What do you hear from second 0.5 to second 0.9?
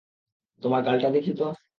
তোমার